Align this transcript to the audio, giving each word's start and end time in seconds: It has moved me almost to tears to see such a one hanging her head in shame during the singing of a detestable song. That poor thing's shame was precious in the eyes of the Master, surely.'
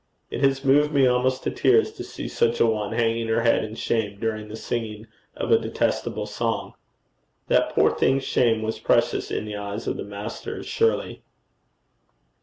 It 0.31 0.39
has 0.41 0.65
moved 0.65 0.91
me 0.91 1.05
almost 1.05 1.43
to 1.43 1.51
tears 1.51 1.91
to 1.91 2.03
see 2.03 2.27
such 2.27 2.59
a 2.59 2.65
one 2.65 2.91
hanging 2.93 3.27
her 3.27 3.43
head 3.43 3.63
in 3.63 3.75
shame 3.75 4.19
during 4.19 4.47
the 4.47 4.55
singing 4.55 5.05
of 5.37 5.51
a 5.51 5.59
detestable 5.59 6.25
song. 6.25 6.73
That 7.49 7.75
poor 7.75 7.91
thing's 7.91 8.23
shame 8.23 8.63
was 8.63 8.79
precious 8.79 9.29
in 9.29 9.45
the 9.45 9.57
eyes 9.57 9.85
of 9.85 9.97
the 9.97 10.03
Master, 10.03 10.63
surely.' 10.63 11.21